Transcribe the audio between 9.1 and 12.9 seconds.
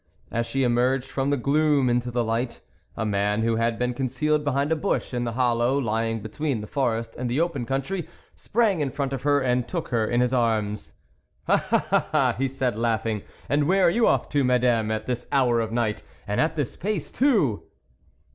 of her and took her in his arms." Ah! ah!" he said,